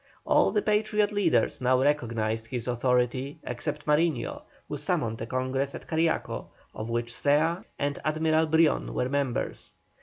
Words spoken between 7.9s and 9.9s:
Admiral Brion were members.